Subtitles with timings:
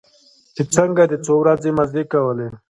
[0.55, 2.47] چې څنگه دې څو ورځې مزې کولې.